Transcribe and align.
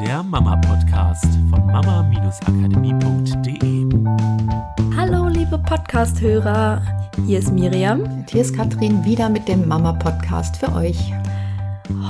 der 0.00 0.22
Mama-Podcast 0.22 1.24
von 1.48 1.66
mama-akademie.de. 1.66 3.86
Hallo, 4.94 5.28
liebe 5.28 5.58
Podcast-Hörer. 5.58 6.82
Hier 7.24 7.38
ist 7.38 7.50
Miriam. 7.50 8.02
Und 8.02 8.30
hier 8.30 8.42
ist 8.42 8.54
Katrin 8.54 9.02
wieder 9.06 9.30
mit 9.30 9.48
dem 9.48 9.66
Mama-Podcast 9.66 10.58
für 10.58 10.70
euch. 10.74 10.98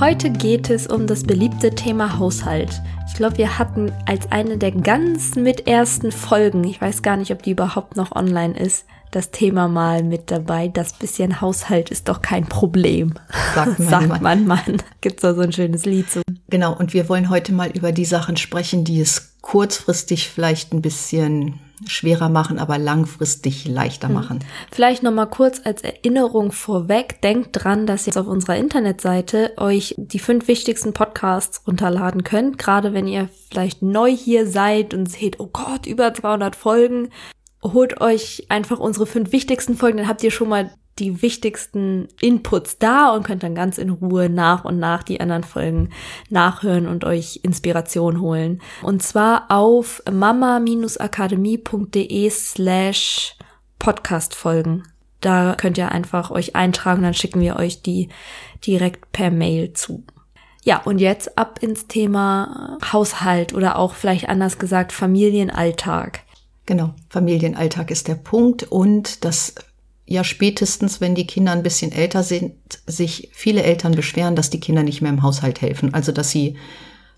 Heute 0.00 0.30
geht 0.30 0.68
es 0.68 0.88
um 0.88 1.06
das 1.06 1.22
beliebte 1.22 1.76
Thema 1.76 2.18
Haushalt. 2.18 2.82
Ich 3.06 3.14
glaube, 3.14 3.38
wir 3.38 3.56
hatten 3.56 3.92
als 4.04 4.32
eine 4.32 4.58
der 4.58 4.72
ganz 4.72 5.36
mit 5.36 5.68
ersten 5.68 6.10
Folgen, 6.10 6.64
ich 6.64 6.80
weiß 6.80 7.02
gar 7.02 7.16
nicht, 7.16 7.30
ob 7.30 7.44
die 7.44 7.52
überhaupt 7.52 7.96
noch 7.96 8.16
online 8.16 8.58
ist, 8.58 8.84
das 9.16 9.30
Thema 9.30 9.66
mal 9.66 10.02
mit 10.02 10.30
dabei. 10.30 10.68
Das 10.68 10.92
bisschen 10.92 11.40
Haushalt 11.40 11.90
ist 11.90 12.08
doch 12.08 12.20
kein 12.20 12.46
Problem. 12.46 13.14
Sagt 13.54 13.78
man, 13.78 13.88
Sagt 13.88 14.22
man, 14.22 14.46
Mann. 14.46 14.82
Gibt 15.00 15.24
es 15.24 15.34
so 15.34 15.40
ein 15.40 15.52
schönes 15.52 15.86
Lied 15.86 16.10
zu. 16.10 16.20
Genau, 16.48 16.76
und 16.76 16.92
wir 16.92 17.08
wollen 17.08 17.30
heute 17.30 17.52
mal 17.52 17.70
über 17.70 17.92
die 17.92 18.04
Sachen 18.04 18.36
sprechen, 18.36 18.84
die 18.84 19.00
es 19.00 19.36
kurzfristig 19.40 20.28
vielleicht 20.28 20.74
ein 20.74 20.82
bisschen 20.82 21.60
schwerer 21.86 22.28
machen, 22.28 22.58
aber 22.58 22.78
langfristig 22.78 23.66
leichter 23.66 24.08
machen. 24.08 24.40
Vielleicht 24.70 25.02
noch 25.02 25.12
mal 25.12 25.26
kurz 25.26 25.60
als 25.64 25.82
Erinnerung 25.82 26.52
vorweg. 26.52 27.20
Denkt 27.22 27.50
dran, 27.52 27.86
dass 27.86 28.02
ihr 28.02 28.06
jetzt 28.08 28.18
auf 28.18 28.26
unserer 28.26 28.56
Internetseite 28.56 29.52
euch 29.56 29.94
die 29.96 30.18
fünf 30.18 30.48
wichtigsten 30.48 30.92
Podcasts 30.92 31.62
runterladen 31.66 32.22
könnt. 32.22 32.58
Gerade 32.58 32.92
wenn 32.92 33.06
ihr 33.06 33.28
vielleicht 33.50 33.82
neu 33.82 34.10
hier 34.10 34.46
seid 34.46 34.94
und 34.94 35.10
seht, 35.10 35.40
oh 35.40 35.48
Gott, 35.52 35.86
über 35.86 36.12
200 36.12 36.56
Folgen. 36.56 37.08
Holt 37.62 38.00
euch 38.00 38.46
einfach 38.48 38.78
unsere 38.78 39.06
fünf 39.06 39.32
wichtigsten 39.32 39.76
Folgen, 39.76 39.98
dann 39.98 40.08
habt 40.08 40.22
ihr 40.22 40.30
schon 40.30 40.48
mal 40.48 40.70
die 40.98 41.20
wichtigsten 41.20 42.08
Inputs 42.20 42.78
da 42.78 43.10
und 43.10 43.26
könnt 43.26 43.42
dann 43.42 43.54
ganz 43.54 43.76
in 43.76 43.90
Ruhe 43.90 44.30
nach 44.30 44.64
und 44.64 44.78
nach 44.78 45.02
die 45.02 45.20
anderen 45.20 45.44
Folgen 45.44 45.90
nachhören 46.30 46.86
und 46.86 47.04
euch 47.04 47.40
Inspiration 47.42 48.18
holen. 48.20 48.62
Und 48.82 49.02
zwar 49.02 49.50
auf 49.50 50.02
mama-akademie.de 50.10 52.30
slash 52.30 53.36
Podcast-Folgen. 53.78 54.84
Da 55.20 55.54
könnt 55.54 55.76
ihr 55.76 55.92
einfach 55.92 56.30
euch 56.30 56.56
eintragen, 56.56 57.02
dann 57.02 57.12
schicken 57.14 57.40
wir 57.40 57.56
euch 57.56 57.82
die 57.82 58.08
direkt 58.66 59.12
per 59.12 59.30
Mail 59.30 59.74
zu. 59.74 60.04
Ja, 60.64 60.82
und 60.82 60.98
jetzt 60.98 61.38
ab 61.38 61.62
ins 61.62 61.86
Thema 61.86 62.78
Haushalt 62.92 63.54
oder 63.54 63.76
auch 63.76 63.94
vielleicht 63.94 64.28
anders 64.28 64.58
gesagt 64.58 64.92
Familienalltag. 64.92 66.25
Genau, 66.66 66.94
Familienalltag 67.10 67.90
ist 67.90 68.08
der 68.08 68.16
Punkt 68.16 68.64
und 68.64 69.24
das 69.24 69.54
ja 70.04 70.24
spätestens, 70.24 71.00
wenn 71.00 71.14
die 71.14 71.26
Kinder 71.26 71.52
ein 71.52 71.62
bisschen 71.62 71.92
älter 71.92 72.22
sind, 72.22 72.54
sich 72.86 73.30
viele 73.32 73.62
Eltern 73.62 73.92
beschweren, 73.92 74.36
dass 74.36 74.50
die 74.50 74.60
Kinder 74.60 74.82
nicht 74.82 75.02
mehr 75.02 75.12
im 75.12 75.22
Haushalt 75.22 75.60
helfen. 75.60 75.94
Also 75.94 76.12
dass 76.12 76.30
sie, 76.30 76.56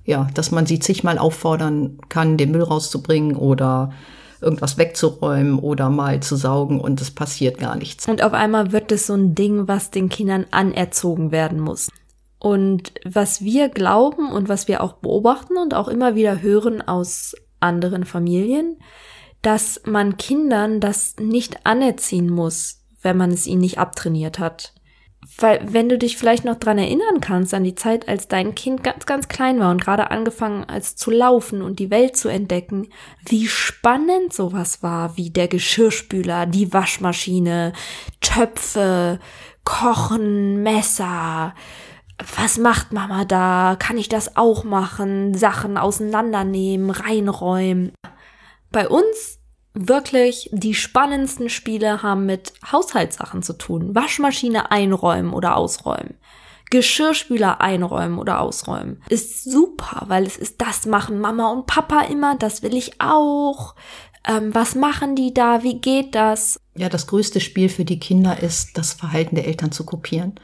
ja, 0.04 0.28
dass 0.34 0.50
man 0.50 0.66
sie 0.66 0.78
zigmal 0.78 1.18
auffordern 1.18 1.98
kann, 2.08 2.36
den 2.36 2.50
Müll 2.50 2.62
rauszubringen 2.62 3.36
oder 3.36 3.92
irgendwas 4.40 4.78
wegzuräumen 4.78 5.58
oder 5.58 5.90
mal 5.90 6.20
zu 6.20 6.36
saugen 6.36 6.80
und 6.80 7.00
es 7.00 7.10
passiert 7.10 7.58
gar 7.58 7.76
nichts. 7.76 8.06
Und 8.06 8.22
auf 8.22 8.32
einmal 8.32 8.72
wird 8.72 8.92
es 8.92 9.06
so 9.06 9.14
ein 9.14 9.34
Ding, 9.34 9.66
was 9.66 9.90
den 9.90 10.08
Kindern 10.08 10.46
anerzogen 10.50 11.32
werden 11.32 11.58
muss. 11.58 11.88
Und 12.38 12.92
was 13.04 13.42
wir 13.42 13.68
glauben 13.68 14.30
und 14.30 14.48
was 14.48 14.68
wir 14.68 14.80
auch 14.82 14.94
beobachten 14.94 15.56
und 15.56 15.74
auch 15.74 15.88
immer 15.88 16.14
wieder 16.14 16.40
hören 16.40 16.86
aus 16.86 17.34
anderen 17.58 18.04
Familien, 18.04 18.76
dass 19.48 19.80
man 19.86 20.18
Kindern 20.18 20.78
das 20.78 21.16
nicht 21.18 21.64
anerziehen 21.64 22.28
muss, 22.28 22.82
wenn 23.00 23.16
man 23.16 23.30
es 23.30 23.46
ihnen 23.46 23.62
nicht 23.62 23.78
abtrainiert 23.78 24.38
hat. 24.38 24.74
Weil, 25.38 25.72
wenn 25.72 25.88
du 25.88 25.96
dich 25.96 26.18
vielleicht 26.18 26.44
noch 26.44 26.56
dran 26.58 26.76
erinnern 26.76 27.22
kannst, 27.22 27.54
an 27.54 27.64
die 27.64 27.74
Zeit, 27.74 28.08
als 28.08 28.28
dein 28.28 28.54
Kind 28.54 28.84
ganz, 28.84 29.06
ganz 29.06 29.26
klein 29.26 29.58
war 29.58 29.70
und 29.70 29.82
gerade 29.82 30.10
angefangen 30.10 30.64
als 30.64 30.96
zu 30.96 31.10
laufen 31.10 31.62
und 31.62 31.78
die 31.78 31.88
Welt 31.90 32.14
zu 32.14 32.28
entdecken, 32.28 32.88
wie 33.24 33.46
spannend 33.46 34.34
sowas 34.34 34.82
war, 34.82 35.16
wie 35.16 35.30
der 35.30 35.48
Geschirrspüler, 35.48 36.44
die 36.44 36.70
Waschmaschine, 36.74 37.72
Töpfe, 38.20 39.18
Kochen, 39.64 40.62
Messer. 40.62 41.54
Was 42.36 42.58
macht 42.58 42.92
Mama 42.92 43.24
da? 43.24 43.76
Kann 43.78 43.96
ich 43.96 44.10
das 44.10 44.36
auch 44.36 44.62
machen? 44.64 45.32
Sachen 45.32 45.78
auseinandernehmen, 45.78 46.90
reinräumen. 46.90 47.92
Bei 48.70 48.86
uns 48.86 49.37
wirklich 49.86 50.50
die 50.52 50.74
spannendsten 50.74 51.48
Spiele 51.48 52.02
haben 52.02 52.26
mit 52.26 52.52
Haushaltssachen 52.70 53.42
zu 53.42 53.52
tun. 53.52 53.94
Waschmaschine 53.94 54.70
einräumen 54.70 55.32
oder 55.32 55.56
ausräumen. 55.56 56.14
Geschirrspüler 56.70 57.60
einräumen 57.60 58.18
oder 58.18 58.40
ausräumen. 58.40 59.02
Ist 59.08 59.44
super, 59.44 60.04
weil 60.08 60.26
es 60.26 60.36
ist 60.36 60.60
das 60.60 60.86
machen 60.86 61.18
Mama 61.20 61.50
und 61.50 61.66
Papa 61.66 62.02
immer, 62.02 62.36
das 62.36 62.62
will 62.62 62.74
ich 62.74 63.00
auch. 63.00 63.74
Ähm, 64.26 64.54
was 64.54 64.74
machen 64.74 65.16
die 65.16 65.32
da? 65.32 65.62
Wie 65.62 65.80
geht 65.80 66.14
das? 66.14 66.60
Ja, 66.76 66.88
das 66.88 67.06
größte 67.06 67.40
Spiel 67.40 67.68
für 67.68 67.84
die 67.84 67.98
Kinder 67.98 68.42
ist, 68.42 68.76
das 68.76 68.92
Verhalten 68.92 69.36
der 69.36 69.46
Eltern 69.46 69.72
zu 69.72 69.84
kopieren. 69.84 70.34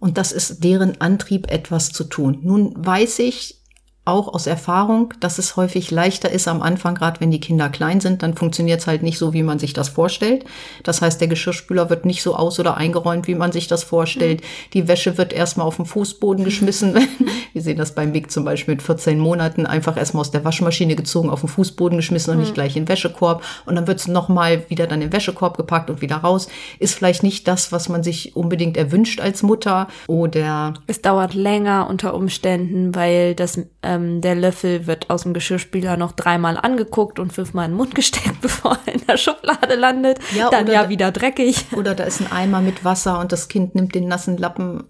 Und 0.00 0.18
das 0.18 0.32
ist 0.32 0.64
deren 0.64 1.00
Antrieb, 1.00 1.50
etwas 1.50 1.90
zu 1.90 2.04
tun. 2.04 2.40
Nun 2.42 2.72
weiß 2.74 3.20
ich, 3.20 3.59
auch 4.06 4.32
aus 4.32 4.46
Erfahrung, 4.46 5.12
dass 5.20 5.38
es 5.38 5.56
häufig 5.56 5.90
leichter 5.90 6.30
ist 6.30 6.48
am 6.48 6.62
Anfang, 6.62 6.94
gerade 6.94 7.20
wenn 7.20 7.30
die 7.30 7.40
Kinder 7.40 7.68
klein 7.68 8.00
sind, 8.00 8.22
dann 8.22 8.34
funktioniert 8.34 8.80
es 8.80 8.86
halt 8.86 9.02
nicht 9.02 9.18
so, 9.18 9.34
wie 9.34 9.42
man 9.42 9.58
sich 9.58 9.74
das 9.74 9.90
vorstellt. 9.90 10.46
Das 10.84 11.02
heißt, 11.02 11.20
der 11.20 11.28
Geschirrspüler 11.28 11.90
wird 11.90 12.06
nicht 12.06 12.22
so 12.22 12.34
aus- 12.34 12.58
oder 12.58 12.78
eingeräumt, 12.78 13.28
wie 13.28 13.34
man 13.34 13.52
sich 13.52 13.68
das 13.68 13.84
vorstellt. 13.84 14.40
Mhm. 14.40 14.44
Die 14.72 14.88
Wäsche 14.88 15.18
wird 15.18 15.34
erstmal 15.34 15.66
auf 15.66 15.76
den 15.76 15.84
Fußboden 15.84 16.44
geschmissen. 16.44 16.98
Wir 17.52 17.62
sehen 17.62 17.76
das 17.76 17.94
beim 17.94 18.12
Big 18.12 18.30
zum 18.30 18.44
Beispiel 18.44 18.74
mit 18.74 18.82
14 18.82 19.18
Monaten, 19.18 19.66
einfach 19.66 19.96
erstmal 19.96 20.22
aus 20.22 20.30
der 20.30 20.44
Waschmaschine 20.44 20.96
gezogen, 20.96 21.28
auf 21.28 21.40
den 21.40 21.48
Fußboden 21.48 21.98
geschmissen 21.98 22.30
und 22.30 22.38
mhm. 22.38 22.44
nicht 22.44 22.54
gleich 22.54 22.76
in 22.76 22.84
den 22.84 22.88
Wäschekorb. 22.88 23.44
Und 23.66 23.74
dann 23.74 23.86
wird 23.86 24.00
es 24.00 24.08
nochmal 24.08 24.64
wieder 24.70 24.86
dann 24.86 25.02
in 25.02 25.08
den 25.08 25.12
Wäschekorb 25.12 25.58
gepackt 25.58 25.90
und 25.90 26.00
wieder 26.00 26.16
raus. 26.16 26.48
Ist 26.78 26.94
vielleicht 26.94 27.22
nicht 27.22 27.46
das, 27.46 27.70
was 27.70 27.90
man 27.90 28.02
sich 28.02 28.34
unbedingt 28.34 28.78
erwünscht 28.78 29.20
als 29.20 29.42
Mutter 29.42 29.88
oder. 30.06 30.74
Es 30.86 31.02
dauert 31.02 31.34
länger 31.34 31.88
unter 31.90 32.14
Umständen, 32.14 32.94
weil 32.94 33.34
das 33.34 33.60
ähm, 33.82 34.20
der 34.20 34.34
Löffel 34.34 34.86
wird 34.86 35.08
aus 35.08 35.22
dem 35.22 35.32
Geschirrspüler 35.32 35.96
noch 35.96 36.12
dreimal 36.12 36.58
angeguckt 36.58 37.18
und 37.18 37.32
fünfmal 37.32 37.66
in 37.66 37.72
den 37.72 37.76
Mund 37.76 37.94
gesteckt, 37.94 38.40
bevor 38.40 38.78
er 38.86 38.94
in 38.94 39.06
der 39.06 39.16
Schublade 39.16 39.74
landet. 39.74 40.18
Ja, 40.34 40.50
Dann 40.50 40.66
ja 40.66 40.84
da, 40.84 40.88
wieder 40.88 41.10
dreckig. 41.12 41.66
Oder 41.76 41.94
da 41.94 42.04
ist 42.04 42.20
ein 42.20 42.30
Eimer 42.30 42.60
mit 42.60 42.84
Wasser 42.84 43.20
und 43.20 43.32
das 43.32 43.48
Kind 43.48 43.74
nimmt 43.74 43.94
den 43.94 44.08
nassen 44.08 44.36
Lappen 44.36 44.84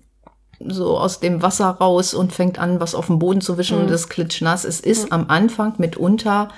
so 0.62 0.98
aus 0.98 1.20
dem 1.20 1.40
Wasser 1.40 1.68
raus 1.68 2.12
und 2.12 2.34
fängt 2.34 2.58
an, 2.58 2.80
was 2.80 2.94
auf 2.94 3.06
dem 3.06 3.18
Boden 3.18 3.40
zu 3.40 3.56
wischen 3.56 3.78
mhm. 3.78 3.84
und 3.84 3.90
das 3.90 4.08
klitschnass. 4.08 4.64
Es 4.64 4.80
ist 4.80 5.06
mhm. 5.06 5.12
am 5.12 5.30
Anfang 5.30 5.74
mitunter 5.78 6.48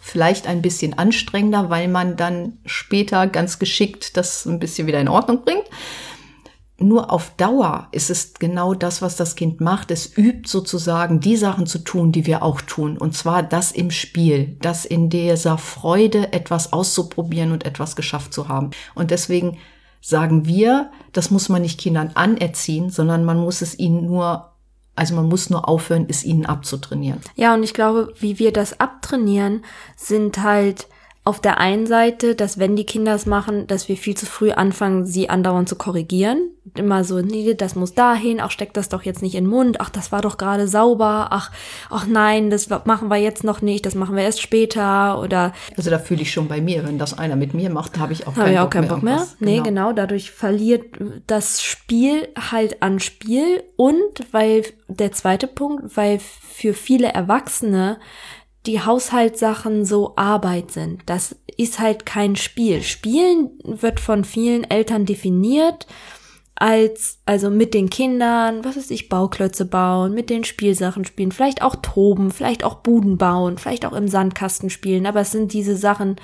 vielleicht 0.00 0.46
ein 0.46 0.62
bisschen 0.62 0.96
anstrengender, 0.96 1.68
weil 1.68 1.86
man 1.86 2.16
dann 2.16 2.58
später 2.64 3.26
ganz 3.26 3.58
geschickt 3.58 4.16
das 4.16 4.46
ein 4.46 4.58
bisschen 4.58 4.86
wieder 4.86 5.00
in 5.00 5.08
Ordnung 5.08 5.44
bringt 5.44 5.64
nur 6.80 7.12
auf 7.12 7.34
Dauer 7.36 7.88
ist 7.92 8.10
es 8.10 8.34
genau 8.34 8.74
das, 8.74 9.02
was 9.02 9.16
das 9.16 9.36
Kind 9.36 9.60
macht. 9.60 9.90
Es 9.90 10.16
übt 10.16 10.48
sozusagen 10.48 11.20
die 11.20 11.36
Sachen 11.36 11.66
zu 11.66 11.78
tun, 11.78 12.10
die 12.10 12.26
wir 12.26 12.42
auch 12.42 12.60
tun. 12.60 12.96
Und 12.96 13.14
zwar 13.14 13.42
das 13.42 13.70
im 13.70 13.90
Spiel, 13.90 14.56
das 14.60 14.84
in 14.84 15.10
dieser 15.10 15.58
Freude, 15.58 16.32
etwas 16.32 16.72
auszuprobieren 16.72 17.52
und 17.52 17.64
etwas 17.66 17.96
geschafft 17.96 18.32
zu 18.32 18.48
haben. 18.48 18.70
Und 18.94 19.10
deswegen 19.10 19.58
sagen 20.00 20.46
wir, 20.46 20.90
das 21.12 21.30
muss 21.30 21.48
man 21.48 21.62
nicht 21.62 21.78
Kindern 21.78 22.12
anerziehen, 22.14 22.90
sondern 22.90 23.24
man 23.24 23.38
muss 23.38 23.60
es 23.60 23.78
ihnen 23.78 24.06
nur 24.06 24.46
also 24.96 25.14
man 25.14 25.28
muss 25.28 25.48
nur 25.48 25.66
aufhören, 25.66 26.04
es 26.10 26.24
ihnen 26.24 26.44
abzutrainieren. 26.44 27.20
Ja, 27.34 27.54
und 27.54 27.62
ich 27.62 27.72
glaube, 27.72 28.12
wie 28.18 28.38
wir 28.38 28.52
das 28.52 28.80
abtrainieren, 28.80 29.64
sind 29.96 30.42
halt 30.42 30.88
auf 31.22 31.38
der 31.38 31.58
einen 31.58 31.86
Seite, 31.86 32.34
dass 32.34 32.58
wenn 32.58 32.76
die 32.76 32.86
Kinder 32.86 33.14
es 33.14 33.26
machen, 33.26 33.66
dass 33.66 33.88
wir 33.88 33.96
viel 33.98 34.16
zu 34.16 34.24
früh 34.24 34.52
anfangen, 34.52 35.04
sie 35.04 35.28
andauernd 35.28 35.68
zu 35.68 35.76
korrigieren. 35.76 36.50
Immer 36.74 37.04
so, 37.04 37.20
nee, 37.20 37.52
das 37.54 37.74
muss 37.74 37.94
dahin, 37.94 38.40
ach, 38.40 38.50
steck 38.50 38.72
das 38.72 38.88
doch 38.88 39.02
jetzt 39.02 39.20
nicht 39.20 39.34
in 39.34 39.44
den 39.44 39.50
Mund, 39.50 39.80
ach, 39.80 39.90
das 39.90 40.12
war 40.12 40.22
doch 40.22 40.38
gerade 40.38 40.66
sauber, 40.66 41.28
ach, 41.30 41.50
ach 41.90 42.06
nein, 42.06 42.48
das 42.48 42.68
machen 42.84 43.08
wir 43.08 43.16
jetzt 43.16 43.44
noch 43.44 43.60
nicht, 43.60 43.84
das 43.84 43.94
machen 43.94 44.16
wir 44.16 44.22
erst 44.22 44.40
später 44.40 45.20
oder. 45.20 45.52
Also 45.76 45.90
da 45.90 45.98
fühle 45.98 46.22
ich 46.22 46.32
schon 46.32 46.48
bei 46.48 46.60
mir, 46.60 46.86
wenn 46.86 46.98
das 46.98 47.18
einer 47.18 47.36
mit 47.36 47.52
mir 47.52 47.70
macht, 47.70 47.98
habe 47.98 48.12
ich 48.12 48.26
auch 48.26 48.34
keinen, 48.34 48.44
hab 48.44 48.50
ich 48.50 48.58
auch 48.58 48.62
Bock, 48.62 48.72
keinen 48.72 48.82
mehr 48.82 48.94
Bock 48.94 49.02
mehr. 49.02 49.26
Nee, 49.40 49.56
genau. 49.56 49.64
genau, 49.64 49.92
dadurch 49.92 50.30
verliert 50.30 50.96
das 51.26 51.62
Spiel 51.62 52.28
halt 52.50 52.82
an 52.82 52.98
Spiel 52.98 53.62
und 53.76 54.24
weil 54.30 54.64
der 54.88 55.12
zweite 55.12 55.48
Punkt, 55.48 55.96
weil 55.96 56.18
für 56.18 56.72
viele 56.72 57.08
Erwachsene 57.08 57.98
die 58.66 58.80
Haushaltssachen 58.80 59.84
so 59.84 60.14
Arbeit 60.16 60.70
sind. 60.70 61.02
Das 61.06 61.36
ist 61.56 61.78
halt 61.78 62.04
kein 62.04 62.36
Spiel. 62.36 62.82
Spielen 62.82 63.50
wird 63.64 64.00
von 64.00 64.24
vielen 64.24 64.64
Eltern 64.64 65.06
definiert 65.06 65.86
als, 66.60 67.20
also 67.24 67.48
mit 67.48 67.72
den 67.72 67.88
Kindern, 67.88 68.64
was 68.64 68.76
weiß 68.76 68.90
ich, 68.90 69.08
Bauklötze 69.08 69.64
bauen, 69.64 70.12
mit 70.12 70.28
den 70.28 70.44
Spielsachen 70.44 71.06
spielen, 71.06 71.32
vielleicht 71.32 71.62
auch 71.62 71.76
toben, 71.76 72.30
vielleicht 72.30 72.64
auch 72.64 72.76
Buden 72.76 73.16
bauen, 73.16 73.56
vielleicht 73.56 73.86
auch 73.86 73.94
im 73.94 74.08
Sandkasten 74.08 74.68
spielen, 74.68 75.06
aber 75.06 75.20
es 75.20 75.32
sind 75.32 75.54
diese 75.54 75.74
Sachen, 75.74 76.16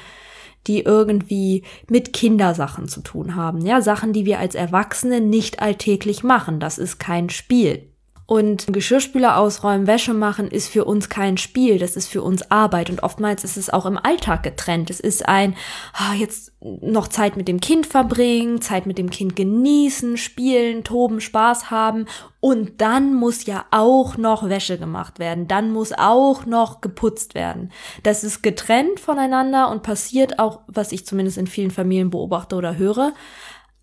die 0.67 0.81
irgendwie 0.81 1.63
mit 1.89 2.13
Kindersachen 2.13 2.87
zu 2.87 3.01
tun 3.01 3.35
haben. 3.35 3.65
Ja, 3.65 3.81
Sachen, 3.81 4.13
die 4.13 4.27
wir 4.27 4.39
als 4.39 4.55
Erwachsene 4.55 5.23
nicht 5.23 5.63
alltäglich 5.63 6.23
machen. 6.23 6.61
Das 6.61 6.77
ist 6.77 6.99
kein 6.99 7.31
Spiel. 7.31 7.91
Und 8.27 8.67
Geschirrspüler 8.73 9.39
ausräumen, 9.39 9.87
Wäsche 9.87 10.13
machen 10.13 10.49
ist 10.49 10.69
für 10.69 10.85
uns 10.85 11.09
kein 11.09 11.37
Spiel, 11.37 11.79
das 11.79 11.95
ist 11.95 12.09
für 12.09 12.23
uns 12.23 12.51
Arbeit. 12.51 12.91
Und 12.91 13.05
oftmals 13.05 13.45
ist 13.45 13.57
es 13.57 13.71
auch 13.71 13.87
im 13.87 13.99
Alltag 13.99 14.43
getrennt. 14.43 14.91
Es 14.91 14.99
ist 14.99 15.29
ein, 15.29 15.55
ah, 15.93 16.13
jetzt 16.15 16.53
noch 16.61 17.07
Zeit 17.07 17.37
mit 17.37 17.47
dem 17.47 17.61
Kind 17.61 17.87
verbringen, 17.87 18.61
Zeit 18.61 18.87
mit 18.87 18.99
dem 18.99 19.11
Kind 19.11 19.37
genießen, 19.37 20.17
spielen, 20.17 20.83
toben, 20.83 21.21
Spaß 21.21 21.71
haben. 21.71 22.07
Und 22.41 22.81
dann 22.81 23.15
muss 23.15 23.47
ja 23.47 23.65
auch 23.71 24.17
noch 24.17 24.49
Wäsche 24.49 24.77
gemacht 24.77 25.21
werden. 25.21 25.47
Dann 25.47 25.71
muss 25.71 25.93
auch 25.93 26.47
noch 26.47 26.81
geputzt 26.81 27.37
werden. 27.37 27.71
Das 28.03 28.25
ist 28.25 28.43
getrennt 28.43 28.99
voneinander 28.99 29.71
und 29.71 29.85
passiert 29.85 30.41
auch, 30.41 30.61
was 30.67 30.91
ich 30.91 31.07
zumindest 31.07 31.39
in 31.39 31.47
vielen 31.47 31.71
Familien 31.71 32.11
beobachte 32.11 32.57
oder 32.57 32.77
höre, 32.77 33.13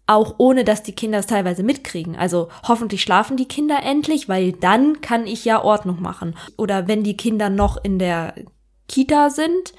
auch 0.06 0.36
ohne 0.38 0.64
dass 0.64 0.84
die 0.84 0.94
Kinder 0.94 1.20
es 1.20 1.28
teilweise 1.28 1.64
mitkriegen. 1.64 2.16
Also 2.16 2.50
hoffentlich 2.68 3.02
schlafen 3.02 3.38
die 3.38 3.48
Kinder 3.48 3.80
endlich, 3.84 4.28
weil 4.28 4.52
dann 4.52 5.02
kann 5.02 5.28
ich 5.28 5.46
ja 5.46 5.64
Ordnung 5.64 6.02
machen. 6.02 6.36
Oder 6.58 6.88
wenn 6.88 7.04
die 7.04 7.18
Kinder 7.18 7.50
noch 7.50 7.78
in 7.84 8.00
der 8.00 8.36
Kita 8.88 9.30
sind, 9.30 9.74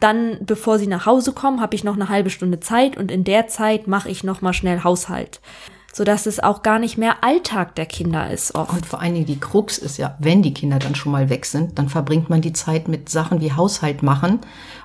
dann 0.00 0.38
bevor 0.40 0.78
sie 0.78 0.88
nach 0.88 1.06
Hause 1.06 1.32
kommen, 1.32 1.60
habe 1.60 1.74
ich 1.74 1.84
noch 1.84 1.94
eine 1.94 2.08
halbe 2.08 2.30
Stunde 2.30 2.60
Zeit 2.60 2.96
und 2.96 3.10
in 3.10 3.24
der 3.24 3.46
Zeit 3.46 3.86
mache 3.86 4.08
ich 4.08 4.24
noch 4.24 4.40
mal 4.42 4.52
schnell 4.52 4.82
Haushalt 4.82 5.40
sodass 5.98 6.26
es 6.26 6.38
auch 6.38 6.62
gar 6.62 6.78
nicht 6.78 6.96
mehr 6.96 7.24
Alltag 7.24 7.74
der 7.74 7.84
Kinder 7.84 8.30
ist 8.30 8.54
oft. 8.54 8.72
Und 8.72 8.86
vor 8.86 9.00
allen 9.00 9.14
Dingen 9.14 9.26
die 9.26 9.40
Krux 9.40 9.78
ist 9.78 9.98
ja, 9.98 10.16
wenn 10.20 10.42
die 10.42 10.54
Kinder 10.54 10.78
dann 10.78 10.94
schon 10.94 11.10
mal 11.10 11.28
weg 11.28 11.44
sind, 11.44 11.76
dann 11.76 11.88
verbringt 11.88 12.30
man 12.30 12.40
die 12.40 12.52
Zeit 12.52 12.86
mit 12.86 13.08
Sachen 13.08 13.40
wie 13.40 13.52
Haushalt 13.52 14.04
machen, 14.04 14.38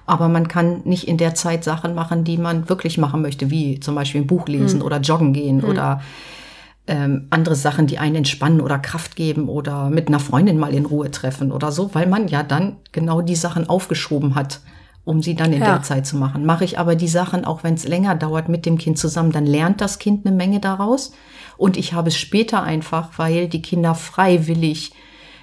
aber 0.07 0.27
man 0.27 0.47
kann 0.47 0.81
nicht 0.85 1.07
in 1.07 1.19
der 1.19 1.35
Zeit 1.35 1.63
Sachen 1.63 1.93
machen, 1.93 2.23
die 2.23 2.39
man 2.39 2.67
wirklich 2.67 2.97
machen 2.97 3.21
möchte, 3.21 3.51
wie 3.51 3.79
zum 3.79 3.93
Beispiel 3.93 4.21
ein 4.21 4.27
Buch 4.27 4.47
lesen 4.47 4.79
hm. 4.79 4.85
oder 4.87 4.99
joggen 5.01 5.33
gehen 5.33 5.61
hm. 5.61 5.69
oder 5.69 6.01
ähm, 6.87 7.27
andere 7.29 7.55
Sachen, 7.55 7.85
die 7.85 7.99
einen 7.99 8.15
entspannen 8.15 8.59
oder 8.59 8.79
Kraft 8.79 9.15
geben 9.15 9.49
oder 9.49 9.91
mit 9.91 10.07
einer 10.07 10.19
Freundin 10.19 10.57
mal 10.57 10.73
in 10.73 10.87
Ruhe 10.87 11.11
treffen 11.11 11.51
oder 11.51 11.71
so, 11.71 11.93
weil 11.93 12.07
man 12.07 12.27
ja 12.27 12.41
dann 12.41 12.77
genau 12.91 13.21
die 13.21 13.35
Sachen 13.35 13.69
aufgeschoben 13.69 14.33
hat 14.33 14.61
um 15.05 15.21
sie 15.21 15.35
dann 15.35 15.51
in 15.51 15.61
ja. 15.61 15.73
der 15.73 15.83
Zeit 15.83 16.07
zu 16.07 16.17
machen. 16.17 16.45
Mache 16.45 16.63
ich 16.63 16.79
aber 16.79 16.95
die 16.95 17.07
Sachen, 17.07 17.45
auch 17.45 17.63
wenn 17.63 17.73
es 17.73 17.87
länger 17.87 18.15
dauert, 18.15 18.49
mit 18.49 18.65
dem 18.65 18.77
Kind 18.77 18.97
zusammen, 18.97 19.31
dann 19.31 19.45
lernt 19.45 19.81
das 19.81 19.99
Kind 19.99 20.25
eine 20.25 20.35
Menge 20.35 20.59
daraus. 20.59 21.13
Und 21.57 21.77
ich 21.77 21.93
habe 21.93 22.09
es 22.09 22.17
später 22.17 22.63
einfach, 22.63 23.09
weil 23.17 23.47
die 23.47 23.61
Kinder 23.61 23.95
freiwillig 23.95 24.93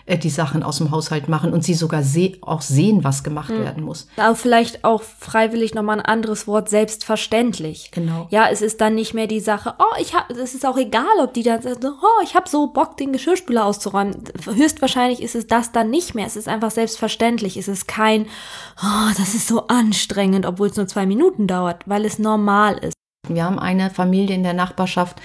äh, 0.07 0.19
die 0.19 0.31
Sachen 0.31 0.63
aus 0.63 0.79
dem 0.79 0.91
Haushalt 0.91 1.29
machen 1.29 1.53
und 1.53 1.65
sie 1.65 1.75
sogar 1.75 2.03
seh 2.03 2.39
auch 2.43 2.63
sehen, 2.63 3.05
was 3.05 3.23
gemacht 3.23 3.51
mhm. 3.51 3.65
werden 3.65 3.85
muss. 3.85 4.09
Aber 4.17 4.37
vielleicht 4.37 4.85
auch 4.85 5.03
freiwillig 5.03 5.75
nochmal 5.75 5.99
ein 5.99 6.05
anderes 6.05 6.47
Wort, 6.47 6.69
selbstverständlich. 6.69 7.91
Genau. 7.93 8.27
Ja, 8.31 8.49
es 8.51 8.63
ist 8.63 8.81
dann 8.81 8.95
nicht 8.95 9.15
mehr 9.15 9.27
die 9.27 9.41
Sache, 9.41 9.75
oh, 9.79 10.01
ich 10.01 10.15
habe, 10.15 10.35
es 10.35 10.55
ist 10.55 10.67
auch 10.67 10.77
egal, 10.77 11.05
ob 11.23 11.35
die 11.35 11.43
dann 11.43 11.63
sagen, 11.63 11.81
oh, 11.85 12.23
ich 12.23 12.35
habe 12.35 12.49
so 12.49 12.69
Bock, 12.69 12.97
den 12.97 13.13
Geschirrspüler 13.13 13.65
auszuräumen. 13.65 14.25
Höchstwahrscheinlich 14.45 15.23
ist 15.23 15.35
es 15.35 15.47
das 15.47 15.73
dann 15.73 15.91
nicht 15.91 16.15
mehr. 16.15 16.27
Es 16.27 16.37
ist 16.37 16.49
einfach 16.49 16.71
selbstverständlich. 16.71 17.57
Es 17.57 17.69
ist 17.69 17.87
kein, 17.89 18.27
oh, 18.83 19.11
das 19.17 19.35
ist 19.35 19.49
so 19.49 19.67
anstrengend, 19.69 20.47
obwohl 20.47 20.69
es 20.69 20.77
nur 20.77 20.87
zwei 20.87 21.07
Minuten 21.07 21.47
dauert, 21.47 21.83
weil 21.87 22.05
es 22.05 22.19
normal 22.19 22.79
ist. 22.79 22.95
Wir 23.29 23.45
haben 23.45 23.59
eine 23.59 23.91
Familie 23.91 24.35
in 24.35 24.43
der 24.43 24.55
Nachbarschaft, 24.55 25.21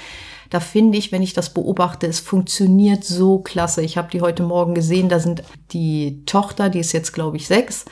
da 0.50 0.60
finde 0.60 0.98
ich, 0.98 1.12
wenn 1.12 1.22
ich 1.22 1.34
das 1.34 1.54
beobachte, 1.54 2.08
es 2.08 2.20
funktioniert 2.20 3.04
so 3.04 3.40
klasse. 3.40 3.82
Ich 3.82 3.98
habe 3.98 4.12
die 4.12 4.22
heute 4.22 4.44
Morgen 4.44 4.76
gesehen, 4.76 5.10
da 5.10 5.20
sind 5.20 5.44
die 5.72 6.24
Tochter, 6.26 6.70
die 6.70 6.80
ist 6.80 6.92
jetzt, 6.92 7.14
glaube 7.14 7.38
ich, 7.38 7.48
sechs, 7.48 7.86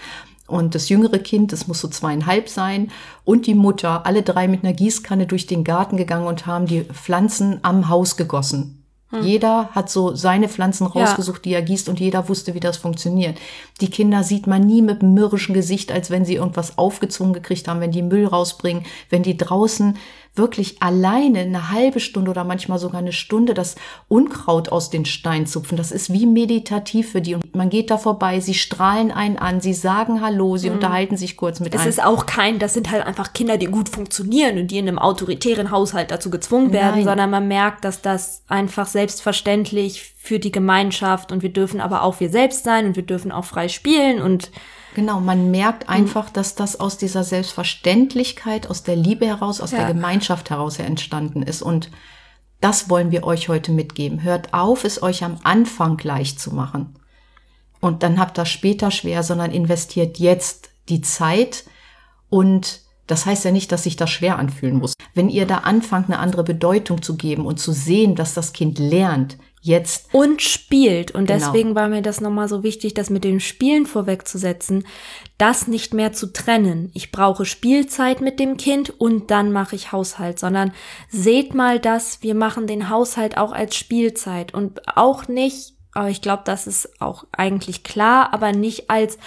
und 0.46 0.76
das 0.76 0.90
jüngere 0.90 1.20
Kind, 1.20 1.52
das 1.52 1.68
muss 1.68 1.80
so 1.80 1.88
zweieinhalb 1.88 2.50
sein, 2.50 2.92
und 3.24 3.48
die 3.48 3.56
Mutter, 3.56 4.06
alle 4.06 4.24
drei 4.24 4.48
mit 4.48 4.64
einer 4.64 4.74
Gießkanne 4.74 5.26
durch 5.26 5.48
den 5.48 5.64
Garten 5.64 5.98
gegangen 5.98 6.28
und 6.28 6.46
haben 6.46 6.66
die 6.66 6.84
Pflanzen 6.84 7.60
am 7.64 7.90
Haus 7.90 8.18
gegossen. 8.18 8.84
Hm. 9.10 9.24
Jeder 9.24 9.70
hat 9.72 9.90
so 9.90 10.16
seine 10.16 10.50
Pflanzen 10.50 10.88
rausgesucht, 10.88 11.46
ja. 11.46 11.50
die 11.50 11.54
er 11.54 11.62
gießt 11.62 11.88
und 11.88 12.00
jeder 12.00 12.28
wusste, 12.30 12.54
wie 12.56 12.60
das 12.60 12.78
funktioniert. 12.78 13.38
Die 13.80 13.90
Kinder 13.90 14.24
sieht 14.24 14.48
man 14.48 14.66
nie 14.66 14.82
mit 14.82 15.02
einem 15.02 15.14
mürrischen 15.14 15.54
Gesicht, 15.54 15.92
als 15.92 16.10
wenn 16.10 16.26
sie 16.26 16.36
irgendwas 16.36 16.78
aufgezwungen 16.78 17.34
gekriegt 17.34 17.68
haben, 17.68 17.80
wenn 17.80 17.92
die 17.92 18.02
Müll 18.02 18.26
rausbringen, 18.26 18.86
wenn 19.10 19.24
die 19.24 19.38
draußen 19.38 19.98
wirklich 20.36 20.82
alleine 20.82 21.40
eine 21.40 21.70
halbe 21.70 22.00
Stunde 22.00 22.32
oder 22.32 22.44
manchmal 22.44 22.80
sogar 22.80 23.00
eine 23.00 23.12
Stunde 23.12 23.54
das 23.54 23.76
Unkraut 24.08 24.70
aus 24.70 24.90
den 24.90 25.06
Steinen 25.06 25.46
zupfen. 25.46 25.78
Das 25.78 25.92
ist 25.92 26.12
wie 26.12 26.26
meditativ 26.26 27.12
für 27.12 27.22
die. 27.22 27.36
Und 27.36 27.56
man 27.56 27.70
geht 27.70 27.92
da 27.92 28.00
vorbei, 28.00 28.40
sie 28.40 28.56
strahlen 28.56 29.12
einen 29.12 29.38
an, 29.38 29.62
sie 29.62 29.74
sagen 29.74 30.22
Hallo, 30.22 30.58
sie 30.58 30.70
mhm. 30.70 30.76
unterhalten 30.76 31.18
sich 31.18 31.38
kurz 31.38 31.60
mit 31.60 31.76
Es 31.76 31.82
einem. 31.82 31.90
ist 31.90 32.04
auch 32.04 32.26
kein, 32.26 32.58
das 32.58 32.74
sind 32.74 32.90
halt 32.90 33.06
einfach 33.06 33.34
Kinder, 33.34 33.58
die 33.58 33.68
gut 33.68 33.90
funktionieren 33.90 34.58
und 34.58 34.72
die 34.72 34.80
in 34.80 34.88
einem 34.88 34.98
autoritären 34.98 35.70
Haushalt 35.70 36.10
dazu 36.10 36.32
gezwungen 36.32 36.74
werden, 36.74 36.98
Nein. 36.98 37.06
sondern 37.06 37.30
man 37.30 37.48
merkt, 37.48 37.86
dass 37.86 38.02
das 38.02 38.42
einfach 38.48 38.88
selbstverständlich 38.88 40.14
für 40.18 40.40
die 40.40 40.52
Gemeinschaft 40.52 41.32
und 41.32 41.44
wir 41.44 41.54
dürfen 41.54 41.80
aber 41.80 42.02
auch 42.02 42.20
wir 42.20 42.30
selbst 42.30 42.64
sein 42.64 42.88
und 42.88 42.96
wir 42.96 43.04
dürfen 43.04 43.32
auch 43.32 43.46
frei 43.46 43.68
spielen 43.68 44.20
und 44.20 44.52
Genau, 44.94 45.20
man 45.20 45.52
merkt 45.52 45.84
hm. 45.84 45.90
einfach, 45.90 46.30
dass 46.30 46.56
das 46.56 46.80
aus 46.80 46.98
dieser 46.98 47.24
Selbstverständlichkeit, 47.24 48.70
aus 48.70 48.84
der 48.84 48.96
Liebe 48.96 49.26
heraus, 49.26 49.62
aus 49.62 49.72
ja. 49.72 49.80
der 49.80 49.88
Gemeinschaft 49.94 50.50
heraus 50.50 50.80
entstanden 50.80 51.44
ist. 51.44 51.62
Und 51.62 51.90
das 52.62 52.90
wollen 52.90 53.12
wir 53.12 53.26
euch 53.26 53.50
heute 53.50 53.72
mitgeben. 53.72 54.24
Hört 54.24 54.54
auf, 54.54 54.84
es 54.84 55.02
euch 55.04 55.24
am 55.24 55.38
Anfang 55.44 56.00
leicht 56.02 56.40
zu 56.40 56.54
machen. 56.54 56.96
Und 57.82 58.04
dann 58.04 58.20
habt 58.20 58.38
das 58.38 58.50
später 58.50 58.92
schwer, 58.92 59.24
sondern 59.24 59.52
investiert 59.52 60.18
jetzt 60.18 60.70
die 60.88 61.02
Zeit. 61.02 61.66
Und 62.30 62.82
das 63.08 63.26
heißt 63.26 63.44
ja 63.44 63.52
nicht, 63.52 63.72
dass 63.72 63.84
sich 63.84 63.98
das 63.98 64.10
schwer 64.10 64.40
anfühlen 64.40 64.78
muss. 64.78 64.94
Wenn 65.14 65.30
ihr 65.30 65.46
da 65.46 65.58
anfangt, 65.58 66.08
eine 66.08 66.20
andere 66.20 66.44
Bedeutung 66.44 67.02
zu 67.02 67.18
geben 67.18 67.46
und 67.46 67.60
zu 67.60 67.74
sehen, 67.74 68.16
dass 68.16 68.34
das 68.34 68.54
Kind 68.54 68.80
lernt, 68.80 69.38
jetzt. 69.64 70.14
Und 70.14 70.42
spielt. 70.42 71.12
Und 71.12 71.26
genau. 71.26 71.40
deswegen 71.40 71.74
war 71.74 71.88
mir 71.88 72.02
das 72.02 72.22
nochmal 72.22 72.48
so 72.48 72.64
wichtig, 72.64 72.94
das 72.94 73.10
mit 73.10 73.24
dem 73.24 73.40
Spielen 73.40 73.86
vorwegzusetzen, 73.86 74.86
das 75.38 75.68
nicht 75.68 75.94
mehr 75.94 76.14
zu 76.14 76.32
trennen. 76.32 76.92
Ich 76.94 77.12
brauche 77.12 77.46
Spielzeit 77.46 78.22
mit 78.22 78.40
dem 78.40 78.58
Kind 78.58 78.90
und 79.00 79.32
dann 79.32 79.52
mache 79.52 79.76
ich 79.76 79.92
Haushalt, 79.92 80.38
sondern 80.38 80.74
seht 81.10 81.56
mal 81.56 81.80
das, 81.80 82.22
wir 82.22 82.36
machen 82.36 82.68
den 82.68 82.90
Haushalt 82.90 83.38
auch 83.38 83.54
als 83.54 83.76
Spielzeit 83.76 84.54
und 84.54 84.98
auch 84.98 85.28
nicht, 85.28 85.74
aber 85.94 86.10
ich 86.10 86.22
glaube, 86.22 86.44
das 86.46 86.68
ist 86.68 87.02
auch 87.02 87.26
eigentlich 87.32 87.84
klar, 87.84 88.34
aber 88.34 88.52
nicht 88.52 88.90
als 88.90 89.18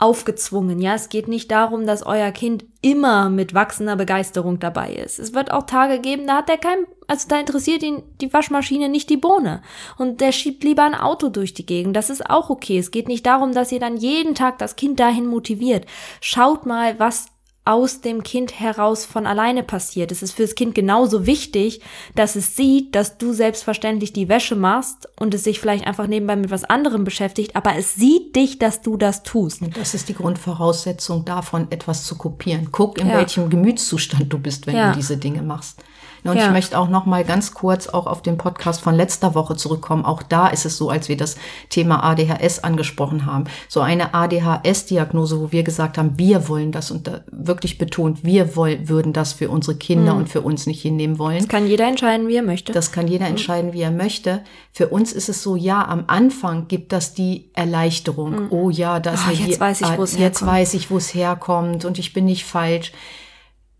aufgezwungen. 0.00 0.80
Ja, 0.80 0.94
es 0.94 1.08
geht 1.08 1.28
nicht 1.28 1.50
darum, 1.50 1.86
dass 1.86 2.04
euer 2.04 2.30
Kind 2.32 2.64
immer 2.80 3.28
mit 3.28 3.54
wachsender 3.54 3.96
Begeisterung 3.96 4.58
dabei 4.58 4.94
ist. 4.94 5.18
Es 5.18 5.34
wird 5.34 5.50
auch 5.50 5.64
Tage 5.64 6.00
geben, 6.00 6.26
da 6.26 6.38
hat 6.38 6.48
er 6.48 6.56
kein, 6.56 6.86
also 7.06 7.28
da 7.28 7.38
interessiert 7.38 7.82
ihn 7.82 8.02
die 8.20 8.32
Waschmaschine 8.32 8.88
nicht 8.88 9.10
die 9.10 9.18
Bohne. 9.18 9.62
Und 9.98 10.20
der 10.20 10.32
schiebt 10.32 10.64
lieber 10.64 10.84
ein 10.84 10.94
Auto 10.94 11.28
durch 11.28 11.52
die 11.52 11.66
Gegend. 11.66 11.94
Das 11.96 12.10
ist 12.10 12.28
auch 12.28 12.48
okay. 12.48 12.78
Es 12.78 12.90
geht 12.90 13.08
nicht 13.08 13.26
darum, 13.26 13.52
dass 13.52 13.72
ihr 13.72 13.80
dann 13.80 13.98
jeden 13.98 14.34
Tag 14.34 14.58
das 14.58 14.76
Kind 14.76 14.98
dahin 14.98 15.26
motiviert. 15.26 15.86
Schaut 16.20 16.64
mal, 16.64 16.98
was 16.98 17.26
aus 17.70 18.00
dem 18.00 18.24
Kind 18.24 18.58
heraus 18.58 19.04
von 19.04 19.28
alleine 19.28 19.62
passiert. 19.62 20.10
Es 20.10 20.22
ist 20.22 20.32
für 20.32 20.42
das 20.42 20.56
Kind 20.56 20.74
genauso 20.74 21.24
wichtig, 21.24 21.80
dass 22.16 22.34
es 22.34 22.56
sieht, 22.56 22.96
dass 22.96 23.16
du 23.16 23.32
selbstverständlich 23.32 24.12
die 24.12 24.28
Wäsche 24.28 24.56
machst 24.56 25.08
und 25.20 25.34
es 25.34 25.44
sich 25.44 25.60
vielleicht 25.60 25.86
einfach 25.86 26.08
nebenbei 26.08 26.34
mit 26.34 26.50
was 26.50 26.64
anderem 26.64 27.04
beschäftigt, 27.04 27.54
aber 27.54 27.76
es 27.76 27.94
sieht 27.94 28.34
dich, 28.34 28.58
dass 28.58 28.82
du 28.82 28.96
das 28.96 29.22
tust. 29.22 29.62
Und 29.62 29.76
das 29.76 29.94
ist 29.94 30.08
die 30.08 30.14
Grundvoraussetzung 30.14 31.24
davon, 31.24 31.68
etwas 31.70 32.04
zu 32.04 32.18
kopieren. 32.18 32.70
Guck, 32.72 32.98
in 32.98 33.06
ja. 33.06 33.14
welchem 33.14 33.48
Gemütszustand 33.50 34.32
du 34.32 34.40
bist, 34.40 34.66
wenn 34.66 34.74
ja. 34.74 34.90
du 34.90 34.96
diese 34.96 35.16
Dinge 35.16 35.42
machst. 35.42 35.80
Und 36.24 36.36
ja. 36.36 36.46
ich 36.46 36.52
möchte 36.52 36.78
auch 36.78 36.88
noch 36.88 37.06
mal 37.06 37.24
ganz 37.24 37.52
kurz 37.54 37.88
auch 37.88 38.06
auf 38.06 38.22
den 38.22 38.36
Podcast 38.36 38.80
von 38.80 38.94
letzter 38.94 39.34
Woche 39.34 39.56
zurückkommen. 39.56 40.04
Auch 40.04 40.22
da 40.22 40.48
ist 40.48 40.66
es 40.66 40.76
so, 40.76 40.90
als 40.90 41.08
wir 41.08 41.16
das 41.16 41.36
Thema 41.68 42.02
ADHS 42.02 42.64
angesprochen 42.64 43.26
haben. 43.26 43.44
So 43.68 43.80
eine 43.80 44.14
ADHS-Diagnose, 44.14 45.40
wo 45.40 45.52
wir 45.52 45.62
gesagt 45.62 45.98
haben, 45.98 46.18
wir 46.18 46.48
wollen 46.48 46.72
das 46.72 46.90
und 46.90 47.06
da 47.06 47.20
wirklich 47.30 47.78
betont, 47.78 48.24
wir 48.24 48.56
wollen, 48.56 48.88
würden 48.88 49.12
das 49.12 49.32
für 49.32 49.50
unsere 49.50 49.76
Kinder 49.76 50.14
mhm. 50.14 50.20
und 50.20 50.28
für 50.28 50.42
uns 50.42 50.66
nicht 50.66 50.82
hinnehmen 50.82 51.18
wollen. 51.18 51.38
Das 51.38 51.48
kann 51.48 51.66
jeder 51.66 51.86
entscheiden, 51.86 52.28
wie 52.28 52.36
er 52.36 52.42
möchte. 52.42 52.72
Das 52.72 52.92
kann 52.92 53.08
jeder 53.08 53.24
mhm. 53.24 53.32
entscheiden, 53.32 53.72
wie 53.72 53.82
er 53.82 53.90
möchte. 53.90 54.42
Für 54.72 54.88
uns 54.88 55.12
ist 55.12 55.28
es 55.28 55.42
so, 55.42 55.56
ja, 55.56 55.86
am 55.86 56.04
Anfang 56.06 56.68
gibt 56.68 56.92
das 56.92 57.14
die 57.14 57.50
Erleichterung. 57.54 58.44
Mhm. 58.44 58.46
Oh 58.50 58.70
ja, 58.70 59.00
das 59.00 59.20
oh, 59.28 59.32
jetzt 59.32 59.60
weiß 59.60 59.80
ich, 59.80 59.96
wo 59.96 60.02
es 60.02 60.12
herkommt. 60.12 60.20
Jetzt 60.20 60.46
weiß 60.46 60.74
ich, 60.74 60.90
wo 60.90 60.96
es 60.96 61.14
herkommt 61.14 61.84
und 61.84 61.98
ich 61.98 62.12
bin 62.12 62.24
nicht 62.24 62.44
falsch. 62.44 62.92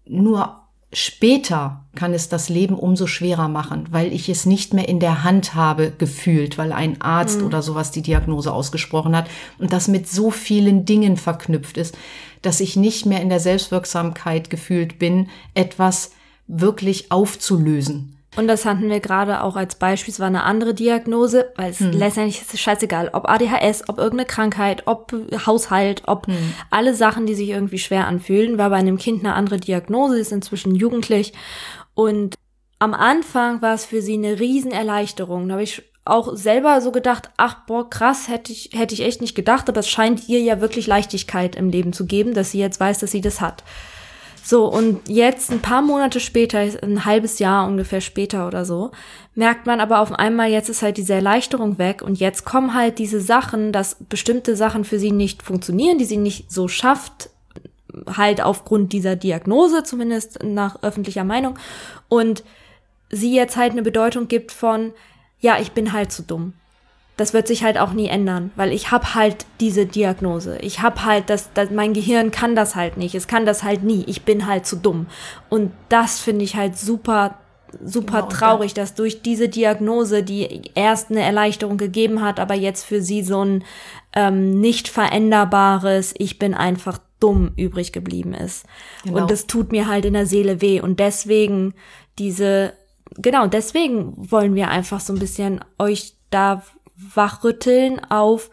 Nur 0.06 0.60
Später 0.92 1.85
kann 1.94 2.14
es 2.14 2.28
das 2.28 2.49
Leben 2.49 2.75
umso 2.75 3.06
schwerer 3.06 3.49
machen, 3.49 3.87
weil 3.90 4.12
ich 4.12 4.28
es 4.28 4.44
nicht 4.44 4.75
mehr 4.75 4.88
in 4.88 4.99
der 4.99 5.23
Hand 5.23 5.54
habe 5.54 5.92
gefühlt, 5.97 6.59
weil 6.59 6.73
ein 6.73 7.00
Arzt 7.00 7.40
mhm. 7.40 7.47
oder 7.47 7.62
sowas 7.62 7.92
die 7.92 8.02
Diagnose 8.02 8.52
ausgesprochen 8.52 9.16
hat 9.16 9.30
und 9.59 9.73
das 9.73 9.87
mit 9.87 10.09
so 10.09 10.32
vielen 10.32 10.85
Dingen 10.85 11.16
verknüpft 11.16 11.76
ist, 11.76 11.97
dass 12.42 12.59
ich 12.59 12.75
nicht 12.75 13.06
mehr 13.06 13.20
in 13.20 13.28
der 13.28 13.38
Selbstwirksamkeit 13.38 14.50
gefühlt 14.50 14.99
bin, 14.99 15.28
etwas 15.54 16.11
wirklich 16.49 17.12
aufzulösen. 17.12 18.16
Und 18.37 18.47
das 18.47 18.65
hatten 18.65 18.89
wir 18.89 19.01
gerade 19.01 19.43
auch 19.43 19.57
als 19.57 19.75
Beispiel, 19.75 20.13
es 20.13 20.21
war 20.21 20.29
eine 20.29 20.45
andere 20.45 20.73
Diagnose, 20.73 21.53
weil 21.57 21.71
es 21.71 21.81
hm. 21.81 21.91
letztendlich 21.91 22.41
ist 22.41 22.55
es 22.55 22.61
scheißegal, 22.61 23.11
ob 23.13 23.29
ADHS, 23.29 23.89
ob 23.89 23.99
irgendeine 23.99 24.27
Krankheit, 24.27 24.85
ob 24.87 25.13
Haushalt, 25.47 26.03
ob 26.07 26.29
hm. 26.29 26.37
alle 26.71 26.95
Sachen, 26.95 27.27
die 27.27 27.35
sich 27.35 27.49
irgendwie 27.49 27.79
schwer 27.79 28.07
anfühlen, 28.07 28.57
war 28.57 28.71
bei 28.71 28.77
einem 28.77 28.99
Kind 28.99 29.25
eine 29.25 29.35
andere 29.35 29.59
Diagnose, 29.59 30.19
ist 30.19 30.31
inzwischen 30.31 30.77
jugendlich 30.77 31.33
und 31.95 32.37
am 32.79 32.95
Anfang 32.95 33.61
war 33.63 33.75
es 33.75 33.85
für 33.85 34.01
sie 34.01 34.15
eine 34.15 34.41
Riesenerleichterung. 34.41 35.47
Da 35.49 35.53
habe 35.53 35.63
ich 35.63 35.83
auch 36.07 36.35
selber 36.35 36.81
so 36.81 36.93
gedacht, 36.93 37.31
ach 37.37 37.67
boah, 37.67 37.89
krass, 37.89 38.29
hätte 38.29 38.53
ich, 38.53 38.71
hätte 38.73 38.95
ich 38.95 39.03
echt 39.03 39.21
nicht 39.21 39.35
gedacht, 39.35 39.69
aber 39.69 39.81
es 39.81 39.89
scheint 39.89 40.29
ihr 40.29 40.41
ja 40.41 40.61
wirklich 40.61 40.87
Leichtigkeit 40.87 41.57
im 41.57 41.69
Leben 41.69 41.93
zu 41.93 42.07
geben, 42.07 42.33
dass 42.33 42.53
sie 42.53 42.59
jetzt 42.59 42.81
weiß, 42.81 43.01
dass 43.01 43.11
sie 43.11 43.21
das 43.21 43.41
hat. 43.41 43.63
So, 44.50 44.66
und 44.66 45.09
jetzt 45.09 45.52
ein 45.52 45.61
paar 45.61 45.80
Monate 45.80 46.19
später, 46.19 46.59
ein 46.59 47.04
halbes 47.04 47.38
Jahr 47.38 47.69
ungefähr 47.69 48.00
später 48.00 48.49
oder 48.49 48.64
so, 48.64 48.90
merkt 49.37 49.66
man 49.66 49.78
aber 49.78 50.00
auf 50.00 50.11
einmal, 50.11 50.50
jetzt 50.50 50.69
ist 50.69 50.83
halt 50.83 50.97
diese 50.97 51.14
Erleichterung 51.14 51.78
weg 51.78 52.02
und 52.02 52.19
jetzt 52.19 52.45
kommen 52.45 52.75
halt 52.75 52.99
diese 52.99 53.21
Sachen, 53.21 53.71
dass 53.71 53.95
bestimmte 54.09 54.57
Sachen 54.57 54.83
für 54.85 54.99
sie 54.99 55.12
nicht 55.12 55.45
funktionieren, 55.45 55.99
die 55.99 56.04
sie 56.04 56.16
nicht 56.16 56.50
so 56.50 56.66
schafft, 56.66 57.30
halt 58.16 58.42
aufgrund 58.42 58.92
dieser 58.92 59.14
Diagnose, 59.14 59.85
zumindest 59.85 60.42
nach 60.42 60.83
öffentlicher 60.83 61.23
Meinung. 61.23 61.57
Und 62.09 62.42
sie 63.09 63.33
jetzt 63.33 63.57
halt 63.57 63.71
eine 63.71 63.83
Bedeutung 63.83 64.26
gibt 64.26 64.50
von, 64.50 64.92
ja, 65.38 65.61
ich 65.61 65.71
bin 65.71 65.92
halt 65.92 66.11
zu 66.11 66.25
dumm. 66.25 66.54
Das 67.21 67.35
wird 67.35 67.47
sich 67.47 67.62
halt 67.62 67.77
auch 67.77 67.93
nie 67.93 68.09
ändern, 68.09 68.50
weil 68.57 68.73
ich 68.73 68.91
habe 68.91 69.15
halt 69.15 69.45
diese 69.61 69.85
Diagnose. 69.85 70.57
Ich 70.62 70.81
habe 70.81 71.05
halt 71.05 71.29
das, 71.29 71.53
das, 71.53 71.71
mein 71.71 71.93
Gehirn 71.93 72.31
kann 72.31 72.57
das 72.57 72.77
halt 72.77 72.97
nicht. 72.97 73.15
Es 73.15 73.29
kann 73.29 73.45
das 73.45 73.62
halt 73.62 73.83
nie. 73.83 74.05
Ich 74.07 74.23
bin 74.23 74.47
halt 74.47 74.65
zu 74.65 74.77
dumm. 74.77 75.07
Und 75.50 75.71
das 75.91 76.19
finde 76.19 76.47
ich 76.47 76.57
halt 76.57 76.79
super 76.79 77.35
super 77.85 78.23
genau, 78.23 78.29
traurig, 78.29 78.73
dass 78.73 78.95
durch 78.95 79.21
diese 79.21 79.50
Diagnose, 79.50 80.23
die 80.23 80.62
erst 80.75 81.11
eine 81.11 81.21
Erleichterung 81.21 81.77
gegeben 81.77 82.23
hat, 82.23 82.41
aber 82.41 82.55
jetzt 82.55 82.85
für 82.85 83.03
sie 83.03 83.23
so 83.23 83.45
ein 83.45 83.65
ähm, 84.15 84.59
nicht 84.59 84.89
veränderbares, 84.89 86.15
ich 86.17 86.39
bin 86.39 86.55
einfach 86.55 87.00
dumm 87.21 87.53
übrig 87.57 87.93
geblieben 87.93 88.33
ist. 88.33 88.65
Genau. 89.05 89.21
Und 89.21 89.31
das 89.31 89.47
tut 89.47 89.73
mir 89.73 89.89
halt 89.89 90.07
in 90.07 90.15
der 90.15 90.25
Seele 90.25 90.62
weh. 90.62 90.81
Und 90.81 90.99
deswegen 90.99 91.75
diese 92.19 92.73
genau, 93.15 93.47
deswegen 93.47 94.15
wollen 94.17 94.55
wir 94.55 94.71
einfach 94.71 95.00
so 95.00 95.12
ein 95.12 95.19
bisschen 95.19 95.62
euch 95.79 96.15
da 96.31 96.62
wachrütteln 97.14 98.00
auf, 98.11 98.50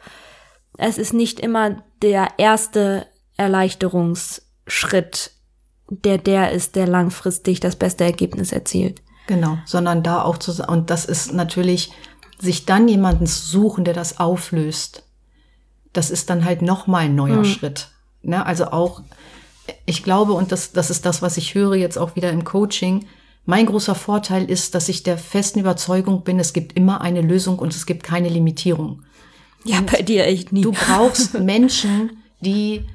es 0.78 0.98
ist 0.98 1.14
nicht 1.14 1.40
immer 1.40 1.84
der 2.02 2.30
erste 2.38 3.08
Erleichterungsschritt, 3.36 5.32
der 5.90 6.18
der 6.18 6.52
ist, 6.52 6.76
der 6.76 6.88
langfristig 6.88 7.60
das 7.60 7.76
beste 7.76 8.04
Ergebnis 8.04 8.52
erzielt. 8.52 9.02
Genau, 9.28 9.58
sondern 9.66 10.04
da 10.04 10.22
auch 10.24 10.38
zu, 10.38 10.64
und 10.64 10.90
das 10.90 11.06
ist 11.06 11.34
natürlich, 11.34 11.92
sich 12.40 12.66
dann 12.66 12.88
jemanden 12.88 13.26
zu 13.28 13.42
suchen, 13.42 13.84
der 13.84 13.94
das 13.94 14.20
auflöst. 14.20 15.04
Das 15.92 16.12
ist 16.12 16.30
dann 16.30 16.46
halt 16.46 16.62
nochmal 16.62 17.06
ein 17.06 17.16
neuer 17.16 17.38
mhm. 17.38 17.46
Schritt. 17.46 17.90
Ne? 18.22 18.46
Also 18.46 18.68
auch, 18.68 19.02
ich 19.86 20.04
glaube, 20.04 20.34
und 20.34 20.52
das, 20.52 20.72
das 20.72 20.90
ist 20.90 21.06
das, 21.06 21.22
was 21.22 21.38
ich 21.38 21.56
höre 21.56 21.76
jetzt 21.76 21.98
auch 21.98 22.16
wieder 22.16 22.32
im 22.32 22.44
Coaching, 22.44 23.08
mein 23.48 23.66
großer 23.66 23.96
Vorteil 23.96 24.50
ist, 24.50 24.76
dass 24.76 24.90
ich 24.90 25.04
der 25.04 25.18
festen 25.18 25.60
Überzeugung 25.60 26.26
bin, 26.26 26.38
es 26.38 26.52
gibt 26.52 26.74
immer 26.74 27.00
eine 27.00 27.22
Lösung 27.22 27.60
und 27.60 27.74
es 27.74 27.86
gibt 27.86 28.04
keine 28.04 28.28
Limitierung. 28.28 29.04
Ja, 29.64 29.80
und 29.80 29.90
bei 29.90 30.02
dir 30.02 30.26
echt 30.26 30.52
nie. 30.52 30.62
Du 30.62 30.74
brauchst 30.74 31.34
Menschen, 31.40 32.18
die, 32.42 32.86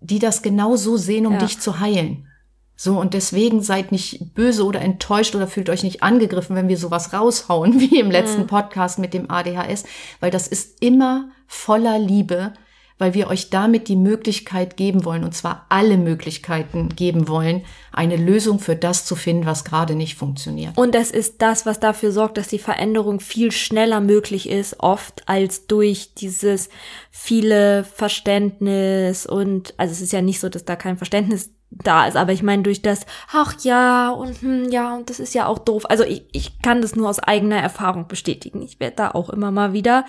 die 0.00 0.20
das 0.20 0.42
genau 0.42 0.76
so 0.76 0.96
sehen, 0.96 1.26
um 1.26 1.32
ja. 1.32 1.40
dich 1.40 1.58
zu 1.58 1.80
heilen. 1.80 2.28
So, 2.76 3.00
und 3.00 3.12
deswegen 3.12 3.60
seid 3.60 3.90
nicht 3.90 4.34
böse 4.34 4.64
oder 4.64 4.82
enttäuscht 4.82 5.34
oder 5.34 5.48
fühlt 5.48 5.68
euch 5.68 5.82
nicht 5.82 6.04
angegriffen, 6.04 6.54
wenn 6.54 6.68
wir 6.68 6.78
sowas 6.78 7.12
raushauen, 7.12 7.80
wie 7.80 7.98
im 7.98 8.10
letzten 8.10 8.42
mhm. 8.42 8.46
Podcast 8.46 9.00
mit 9.00 9.14
dem 9.14 9.32
ADHS, 9.32 9.82
weil 10.20 10.30
das 10.30 10.46
ist 10.46 10.80
immer 10.80 11.30
voller 11.48 11.98
Liebe, 11.98 12.52
weil 13.00 13.14
wir 13.14 13.28
euch 13.28 13.50
damit 13.50 13.88
die 13.88 13.96
Möglichkeit 13.96 14.76
geben 14.76 15.04
wollen, 15.04 15.24
und 15.24 15.34
zwar 15.34 15.66
alle 15.70 15.96
Möglichkeiten 15.96 16.90
geben 16.90 17.28
wollen, 17.28 17.62
eine 17.92 18.16
Lösung 18.16 18.58
für 18.58 18.76
das 18.76 19.06
zu 19.06 19.16
finden, 19.16 19.46
was 19.46 19.64
gerade 19.64 19.94
nicht 19.94 20.16
funktioniert. 20.16 20.76
Und 20.76 20.94
das 20.94 21.10
ist 21.10 21.40
das, 21.42 21.64
was 21.64 21.80
dafür 21.80 22.12
sorgt, 22.12 22.36
dass 22.36 22.48
die 22.48 22.58
Veränderung 22.58 23.20
viel 23.20 23.52
schneller 23.52 24.00
möglich 24.00 24.48
ist, 24.48 24.80
oft 24.80 25.28
als 25.28 25.66
durch 25.66 26.14
dieses 26.14 26.68
viele 27.10 27.84
Verständnis 27.84 29.24
und, 29.26 29.74
also 29.78 29.92
es 29.92 30.02
ist 30.02 30.12
ja 30.12 30.20
nicht 30.20 30.38
so, 30.38 30.48
dass 30.48 30.64
da 30.64 30.76
kein 30.76 30.98
Verständnis 30.98 31.50
da 31.70 32.06
ist. 32.06 32.16
Aber 32.16 32.32
ich 32.32 32.42
meine, 32.42 32.62
durch 32.62 32.82
das, 32.82 33.06
ach 33.32 33.54
ja, 33.62 34.10
und 34.10 34.42
hm, 34.42 34.68
ja, 34.70 34.94
und 34.96 35.08
das 35.08 35.20
ist 35.20 35.34
ja 35.34 35.46
auch 35.46 35.58
doof. 35.58 35.84
Also 35.88 36.04
ich, 36.04 36.24
ich 36.32 36.60
kann 36.62 36.82
das 36.82 36.96
nur 36.96 37.08
aus 37.08 37.20
eigener 37.20 37.58
Erfahrung 37.58 38.08
bestätigen. 38.08 38.62
Ich 38.62 38.80
werde 38.80 38.96
da 38.96 39.10
auch 39.12 39.30
immer 39.30 39.50
mal 39.50 39.72
wieder 39.72 40.04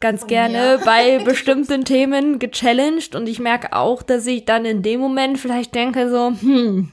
ganz 0.00 0.26
gerne 0.26 0.78
ja. 0.78 0.84
bei 0.84 1.18
bestimmten 1.24 1.84
Themen 1.84 2.38
gechallenged 2.38 3.14
und 3.14 3.28
ich 3.28 3.38
merke 3.38 3.72
auch, 3.72 4.02
dass 4.02 4.26
ich 4.26 4.44
dann 4.44 4.64
in 4.64 4.82
dem 4.82 5.00
Moment 5.00 5.38
vielleicht 5.38 5.74
denke 5.74 6.10
so, 6.10 6.32
hm, 6.40 6.90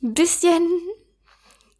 bisschen 0.00 0.62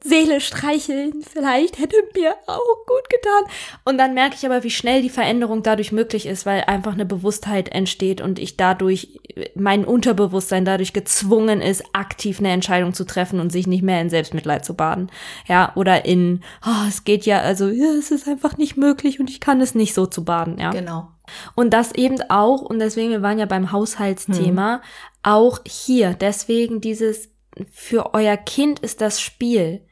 Seele 0.04 0.40
streicheln 0.40 1.24
vielleicht 1.28 1.80
hätte 1.80 1.96
mir 2.14 2.34
auch 2.46 2.86
gut 2.86 3.10
getan. 3.10 3.44
Und 3.84 3.98
dann 3.98 4.14
merke 4.14 4.36
ich 4.36 4.46
aber, 4.46 4.62
wie 4.62 4.70
schnell 4.70 5.02
die 5.02 5.10
Veränderung 5.10 5.64
dadurch 5.64 5.90
möglich 5.90 6.26
ist, 6.26 6.46
weil 6.46 6.62
einfach 6.62 6.92
eine 6.92 7.04
Bewusstheit 7.04 7.68
entsteht 7.70 8.20
und 8.20 8.38
ich 8.38 8.56
dadurch, 8.56 9.20
mein 9.56 9.84
Unterbewusstsein 9.84 10.64
dadurch 10.64 10.92
gezwungen 10.92 11.60
ist, 11.60 11.82
aktiv 11.94 12.38
eine 12.38 12.50
Entscheidung 12.50 12.94
zu 12.94 13.04
treffen 13.04 13.40
und 13.40 13.50
sich 13.50 13.66
nicht 13.66 13.82
mehr 13.82 14.00
in 14.00 14.08
Selbstmitleid 14.08 14.64
zu 14.64 14.74
baden. 14.74 15.10
Ja, 15.48 15.72
oder 15.74 16.04
in, 16.04 16.42
oh, 16.64 16.86
es 16.88 17.02
geht 17.02 17.26
ja, 17.26 17.40
also, 17.40 17.68
ja, 17.68 17.90
es 17.98 18.12
ist 18.12 18.28
einfach 18.28 18.56
nicht 18.56 18.76
möglich 18.76 19.18
und 19.18 19.28
ich 19.28 19.40
kann 19.40 19.60
es 19.60 19.74
nicht 19.74 19.94
so 19.94 20.06
zu 20.06 20.24
baden, 20.24 20.58
ja. 20.58 20.70
Genau. 20.70 21.08
Und 21.56 21.74
das 21.74 21.92
eben 21.92 22.22
auch, 22.30 22.62
und 22.62 22.78
deswegen, 22.78 23.10
wir 23.10 23.22
waren 23.22 23.38
ja 23.38 23.46
beim 23.46 23.72
Haushaltsthema, 23.72 24.74
hm. 24.74 24.80
auch 25.24 25.58
hier, 25.66 26.14
deswegen 26.14 26.80
dieses, 26.80 27.30
für 27.72 28.14
euer 28.14 28.36
Kind 28.36 28.78
ist 28.78 29.00
das 29.00 29.20
Spiel 29.20 29.82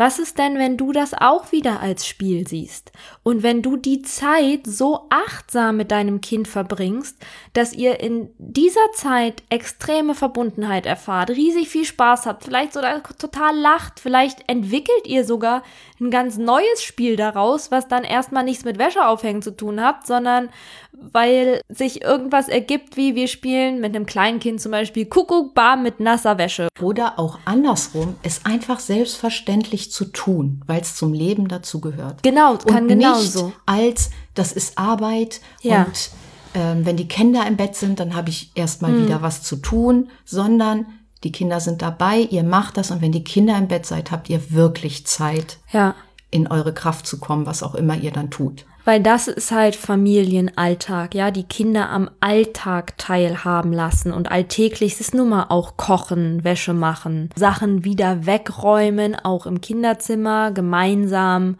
was 0.00 0.18
ist 0.18 0.38
denn, 0.38 0.56
wenn 0.56 0.78
du 0.78 0.92
das 0.92 1.12
auch 1.12 1.52
wieder 1.52 1.80
als 1.80 2.06
Spiel 2.06 2.48
siehst? 2.48 2.90
Und 3.22 3.42
wenn 3.42 3.60
du 3.60 3.76
die 3.76 4.00
Zeit 4.00 4.60
so 4.64 5.06
achtsam 5.10 5.76
mit 5.76 5.90
deinem 5.90 6.22
Kind 6.22 6.48
verbringst, 6.48 7.18
dass 7.52 7.74
ihr 7.74 8.00
in 8.00 8.30
dieser 8.38 8.92
Zeit 8.94 9.42
extreme 9.50 10.14
Verbundenheit 10.14 10.86
erfahrt, 10.86 11.28
riesig 11.28 11.68
viel 11.68 11.84
Spaß 11.84 12.24
habt, 12.24 12.44
vielleicht 12.44 12.72
sogar 12.72 13.02
total 13.18 13.54
lacht, 13.54 14.00
vielleicht 14.00 14.48
entwickelt 14.48 15.06
ihr 15.06 15.26
sogar 15.26 15.62
ein 16.00 16.10
ganz 16.10 16.38
neues 16.38 16.82
Spiel 16.82 17.16
daraus, 17.16 17.70
was 17.70 17.86
dann 17.86 18.04
erstmal 18.04 18.44
nichts 18.44 18.64
mit 18.64 18.78
Wäscheaufhängen 18.78 19.42
zu 19.42 19.54
tun 19.54 19.82
hat, 19.82 20.06
sondern 20.06 20.48
weil 20.92 21.60
sich 21.68 22.02
irgendwas 22.02 22.48
ergibt, 22.48 22.96
wie 22.96 23.14
wir 23.14 23.28
spielen 23.28 23.80
mit 23.80 23.94
einem 23.94 24.06
kleinen 24.06 24.40
Kind 24.40 24.60
zum 24.60 24.72
Beispiel 24.72 25.06
Kuckuckbar 25.06 25.76
mit 25.76 26.00
nasser 26.00 26.38
Wäsche. 26.38 26.68
Oder 26.80 27.18
auch 27.18 27.38
andersrum, 27.44 28.16
es 28.22 28.44
einfach 28.46 28.80
selbstverständlich 28.80 29.89
zu 29.90 30.06
tun, 30.06 30.62
weil 30.66 30.80
es 30.80 30.94
zum 30.96 31.12
Leben 31.12 31.48
dazu 31.48 31.80
gehört. 31.80 32.22
Genau, 32.22 32.56
kann 32.56 32.84
und 32.84 32.88
genauso. 32.88 33.46
Nicht 33.46 33.58
als, 33.66 34.10
das 34.34 34.52
ist 34.52 34.78
Arbeit 34.78 35.40
ja. 35.62 35.84
und 35.84 36.10
ähm, 36.54 36.84
wenn 36.84 36.96
die 36.96 37.08
Kinder 37.08 37.46
im 37.46 37.56
Bett 37.56 37.76
sind, 37.76 38.00
dann 38.00 38.14
habe 38.14 38.30
ich 38.30 38.52
erstmal 38.54 38.92
hm. 38.92 39.04
wieder 39.04 39.22
was 39.22 39.42
zu 39.42 39.56
tun, 39.56 40.08
sondern 40.24 40.86
die 41.22 41.32
Kinder 41.32 41.60
sind 41.60 41.82
dabei, 41.82 42.20
ihr 42.20 42.42
macht 42.44 42.76
das 42.76 42.90
und 42.90 43.02
wenn 43.02 43.12
die 43.12 43.24
Kinder 43.24 43.56
im 43.58 43.68
Bett 43.68 43.84
seid, 43.84 44.10
habt 44.10 44.30
ihr 44.30 44.52
wirklich 44.52 45.06
Zeit, 45.06 45.58
ja. 45.70 45.94
In 46.30 46.46
eure 46.46 46.72
Kraft 46.72 47.06
zu 47.06 47.18
kommen, 47.18 47.46
was 47.46 47.62
auch 47.62 47.74
immer 47.74 47.96
ihr 47.96 48.12
dann 48.12 48.30
tut. 48.30 48.64
Weil 48.84 49.02
das 49.02 49.28
ist 49.28 49.50
halt 49.50 49.76
Familienalltag, 49.76 51.14
ja, 51.14 51.30
die 51.30 51.44
Kinder 51.44 51.90
am 51.90 52.10
Alltag 52.20 52.96
teilhaben 52.96 53.72
lassen 53.72 54.12
und 54.12 54.30
alltäglich 54.30 54.98
ist 55.00 55.14
nun 55.14 55.28
mal 55.28 55.46
auch 55.50 55.76
kochen, 55.76 56.44
Wäsche 56.44 56.72
machen, 56.72 57.30
Sachen 57.36 57.84
wieder 57.84 58.26
wegräumen, 58.26 59.16
auch 59.16 59.46
im 59.46 59.60
Kinderzimmer, 59.60 60.52
gemeinsam 60.52 61.56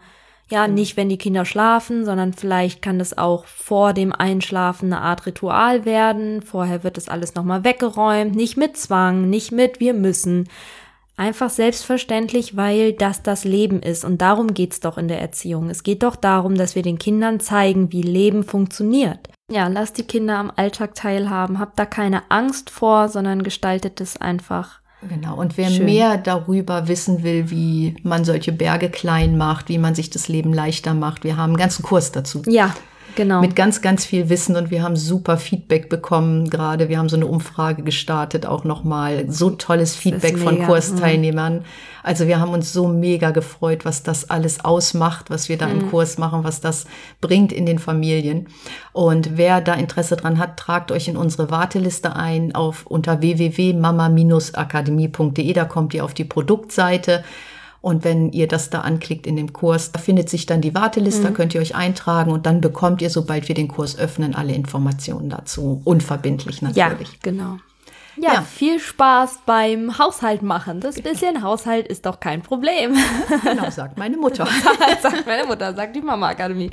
ja, 0.51 0.67
nicht 0.67 0.97
wenn 0.97 1.09
die 1.09 1.17
Kinder 1.17 1.45
schlafen, 1.45 2.03
sondern 2.03 2.33
vielleicht 2.33 2.81
kann 2.81 2.99
das 2.99 3.17
auch 3.17 3.45
vor 3.45 3.93
dem 3.93 4.11
Einschlafen 4.11 4.91
eine 4.91 5.01
Art 5.01 5.25
Ritual 5.25 5.85
werden. 5.85 6.41
Vorher 6.41 6.83
wird 6.83 6.97
das 6.97 7.07
alles 7.07 7.35
nochmal 7.35 7.63
weggeräumt, 7.63 8.35
nicht 8.35 8.57
mit 8.57 8.75
Zwang, 8.75 9.29
nicht 9.29 9.53
mit 9.53 9.79
wir 9.79 9.93
müssen. 9.93 10.49
Einfach 11.17 11.49
selbstverständlich, 11.49 12.57
weil 12.57 12.93
das 12.93 13.21
das 13.21 13.43
Leben 13.43 13.81
ist. 13.81 14.03
Und 14.03 14.21
darum 14.21 14.53
geht's 14.53 14.79
doch 14.79 14.97
in 14.97 15.07
der 15.07 15.21
Erziehung. 15.21 15.69
Es 15.69 15.83
geht 15.83 16.03
doch 16.03 16.15
darum, 16.15 16.55
dass 16.55 16.75
wir 16.75 16.81
den 16.81 16.97
Kindern 16.97 17.39
zeigen, 17.39 17.91
wie 17.91 18.01
Leben 18.01 18.43
funktioniert. 18.43 19.29
Ja, 19.51 19.67
lasst 19.67 19.97
die 19.97 20.03
Kinder 20.03 20.37
am 20.37 20.51
Alltag 20.55 20.95
teilhaben. 20.95 21.59
Habt 21.59 21.77
da 21.77 21.85
keine 21.85 22.23
Angst 22.29 22.69
vor, 22.69 23.09
sondern 23.09 23.43
gestaltet 23.43 23.99
es 24.01 24.17
einfach 24.17 24.81
Genau, 25.07 25.35
und 25.35 25.57
wer 25.57 25.69
Schön. 25.69 25.85
mehr 25.85 26.17
darüber 26.17 26.87
wissen 26.87 27.23
will, 27.23 27.49
wie 27.49 27.95
man 28.03 28.23
solche 28.23 28.51
Berge 28.51 28.89
klein 28.89 29.35
macht, 29.35 29.67
wie 29.67 29.79
man 29.79 29.95
sich 29.95 30.11
das 30.11 30.27
Leben 30.27 30.53
leichter 30.53 30.93
macht, 30.93 31.23
wir 31.23 31.37
haben 31.37 31.51
einen 31.51 31.57
ganzen 31.57 31.83
Kurs 31.83 32.11
dazu. 32.11 32.43
Ja, 32.45 32.75
Genau. 33.15 33.41
Mit 33.41 33.55
ganz, 33.55 33.81
ganz 33.81 34.05
viel 34.05 34.29
Wissen 34.29 34.55
und 34.55 34.71
wir 34.71 34.83
haben 34.83 34.95
super 34.95 35.37
Feedback 35.37 35.89
bekommen. 35.89 36.49
Gerade 36.49 36.89
wir 36.89 36.97
haben 36.97 37.09
so 37.09 37.15
eine 37.15 37.27
Umfrage 37.27 37.83
gestartet, 37.83 38.45
auch 38.45 38.63
nochmal 38.63 39.25
so 39.27 39.49
tolles 39.49 39.95
Feedback 39.95 40.37
von 40.37 40.63
Kursteilnehmern. 40.63 41.65
Also 42.03 42.27
wir 42.27 42.39
haben 42.39 42.53
uns 42.53 42.71
so 42.73 42.87
mega 42.87 43.29
gefreut, 43.31 43.85
was 43.85 44.03
das 44.03 44.29
alles 44.29 44.63
ausmacht, 44.65 45.29
was 45.29 45.47
wir 45.49 45.57
da 45.57 45.67
mhm. 45.67 45.81
im 45.81 45.89
Kurs 45.89 46.17
machen, 46.17 46.43
was 46.43 46.61
das 46.61 46.85
bringt 47.19 47.51
in 47.51 47.65
den 47.65 47.79
Familien. 47.79 48.47
Und 48.93 49.37
wer 49.37 49.59
da 49.61 49.73
Interesse 49.73 50.15
dran 50.17 50.37
hat, 50.39 50.57
tragt 50.57 50.91
euch 50.91 51.07
in 51.07 51.17
unsere 51.17 51.51
Warteliste 51.51 52.15
ein 52.15 52.55
auf 52.55 52.85
unter 52.87 53.21
www.mama-akademie.de. 53.21 55.53
Da 55.53 55.65
kommt 55.65 55.93
ihr 55.93 56.05
auf 56.05 56.13
die 56.13 56.25
Produktseite 56.25 57.23
Und 57.81 58.03
wenn 58.03 58.31
ihr 58.31 58.47
das 58.47 58.69
da 58.69 58.81
anklickt 58.81 59.25
in 59.25 59.35
dem 59.35 59.53
Kurs, 59.53 59.91
da 59.91 59.99
findet 59.99 60.29
sich 60.29 60.45
dann 60.45 60.61
die 60.61 60.75
Warteliste, 60.75 61.23
da 61.23 61.31
könnt 61.31 61.55
ihr 61.55 61.61
euch 61.61 61.73
eintragen 61.75 62.31
und 62.31 62.45
dann 62.45 62.61
bekommt 62.61 63.01
ihr, 63.01 63.09
sobald 63.09 63.47
wir 63.47 63.55
den 63.55 63.67
Kurs 63.67 63.97
öffnen, 63.97 64.35
alle 64.35 64.53
Informationen 64.53 65.29
dazu. 65.29 65.81
Unverbindlich 65.83 66.61
Ja, 66.61 66.89
natürlich. 66.89 67.19
genau. 67.21 67.57
Ja, 68.17 68.33
Ja. 68.35 68.41
viel 68.41 68.77
Spaß 68.79 69.39
beim 69.47 69.97
Haushalt 69.97 70.43
machen. 70.43 70.79
Das 70.81 71.01
bisschen 71.01 71.41
Haushalt 71.41 71.87
ist 71.87 72.05
doch 72.05 72.19
kein 72.19 72.41
Problem. 72.43 72.93
Genau, 73.43 73.69
sagt 73.71 73.97
meine 73.97 74.17
Mutter. 74.17 74.45
sagt 75.01 75.25
meine 75.25 75.45
Mutter, 75.47 75.73
sagt 75.73 75.95
die 75.95 76.01
Mama 76.01 76.27
Akademie. 76.27 76.69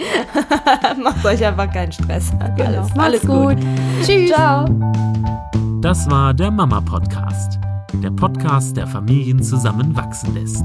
Macht 1.02 1.24
euch 1.24 1.42
einfach 1.46 1.72
keinen 1.72 1.92
Stress. 1.92 2.32
Genau. 2.56 2.64
Alles, 2.68 2.94
Macht's 2.94 2.98
alles 3.00 3.22
gut. 3.22 3.56
Tschüss. 4.04 4.30
Ciao. 4.30 4.66
Das 5.80 6.10
war 6.10 6.34
der 6.34 6.50
Mama 6.50 6.80
Podcast. 6.82 7.58
Der 8.02 8.10
Podcast, 8.10 8.76
der 8.76 8.86
Familien 8.88 9.42
zusammenwachsen 9.42 10.34
lässt. 10.34 10.64